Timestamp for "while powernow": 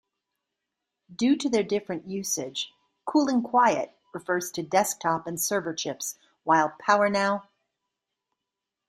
6.43-7.43